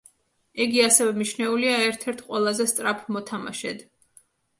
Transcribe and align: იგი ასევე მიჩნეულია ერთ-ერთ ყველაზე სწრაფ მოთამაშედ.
იგი 0.63 0.79
ასევე 0.85 1.11
მიჩნეულია 1.17 1.75
ერთ-ერთ 1.89 2.23
ყველაზე 2.29 2.67
სწრაფ 2.71 3.05
მოთამაშედ. 3.17 3.85